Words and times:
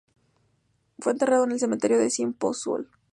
Fue 0.97 1.11
enterrado 1.11 1.43
en 1.43 1.51
el 1.51 1.59
cementerio 1.59 1.99
de 1.99 2.09
Ciempozuelos. 2.09 2.89